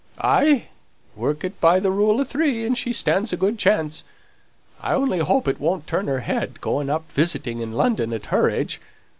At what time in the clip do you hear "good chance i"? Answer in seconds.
3.37-4.95